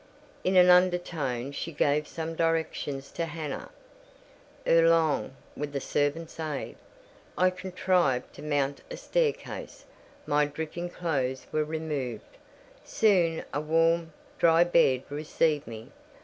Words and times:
In 0.43 0.55
an 0.55 0.71
undertone 0.71 1.51
she 1.51 1.71
gave 1.71 2.07
some 2.07 2.33
directions 2.33 3.11
to 3.11 3.25
Hannah. 3.27 3.69
Ere 4.65 4.89
long, 4.89 5.35
with 5.55 5.73
the 5.73 5.79
servant's 5.79 6.39
aid, 6.39 6.75
I 7.37 7.51
contrived 7.51 8.33
to 8.33 8.41
mount 8.41 8.81
a 8.89 8.97
staircase; 8.97 9.85
my 10.25 10.45
dripping 10.45 10.89
clothes 10.89 11.45
were 11.51 11.63
removed; 11.63 12.39
soon 12.83 13.45
a 13.53 13.61
warm, 13.61 14.11
dry 14.39 14.63
bed 14.63 15.03
received 15.11 15.67
me. 15.67 15.91